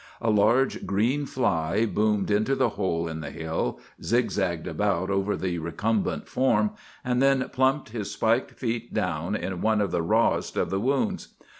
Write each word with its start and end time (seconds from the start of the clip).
A 0.19 0.31
large 0.31 0.83
green 0.87 1.27
fly 1.27 1.85
boomed 1.85 2.31
into 2.31 2.55
the 2.55 2.69
hole 2.69 3.07
in 3.07 3.19
the 3.19 3.29
hill, 3.29 3.79
zigzagged 4.01 4.65
about 4.65 5.11
over 5.11 5.37
the 5.37 5.59
recumbent 5.59 6.27
form, 6.27 6.71
and 7.05 7.21
then 7.21 7.47
plumped 7.53 7.89
his 7.89 8.09
spiked 8.09 8.49
feet 8.53 8.95
down 8.95 9.35
in 9.35 9.61
one 9.61 9.79
of 9.79 9.91
the 9.91 10.01
rawest 10.01 10.57
of 10.57 10.71
the 10.71 10.79
wounds. 10.79 11.35